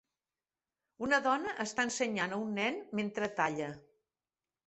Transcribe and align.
Una 1.07 1.19
dona 1.25 1.51
està 1.65 1.85
ensenyant 1.89 2.33
a 2.37 2.41
un 2.45 2.57
nen 2.61 2.81
mentre 3.01 3.31
talla. 3.41 3.67